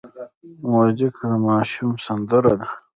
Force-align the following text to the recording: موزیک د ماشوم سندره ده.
موزیک 0.69 1.15
د 1.29 1.31
ماشوم 1.45 1.91
سندره 2.05 2.53
ده. 2.59 2.69